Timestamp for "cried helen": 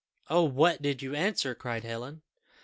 1.53-2.23